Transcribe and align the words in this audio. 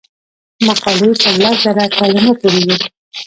مقالې 0.67 1.09
تر 1.21 1.33
لس 1.43 1.57
زره 1.65 1.83
کلمو 1.95 2.31
پورې 2.39 2.61
وي. 2.67 2.77